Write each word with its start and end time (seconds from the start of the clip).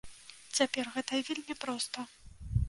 Цяпер 0.59 0.89
гэта 0.95 1.19
вельмі 1.27 1.57
проста! 1.67 2.07